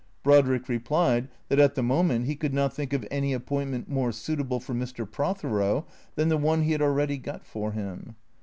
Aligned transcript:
Brodrick 0.23 0.67
replied, 0.67 1.27
that, 1.49 1.59
at 1.59 1.75
the 1.75 1.83
moment, 1.83 2.25
he 2.25 2.35
could 2.35 2.55
not 2.55 2.73
think 2.73 2.91
of 2.91 3.05
any 3.11 3.33
appointment 3.33 3.87
more 3.87 4.11
suit 4.11 4.39
able 4.39 4.59
for 4.59 4.73
Mr. 4.73 5.05
Prothero 5.05 5.85
than 6.15 6.27
the 6.27 6.37
one 6.37 6.63
he 6.63 6.71
had 6.71 6.81
already 6.81 7.19
got 7.19 7.45
for 7.45 7.71
him. 7.73 8.15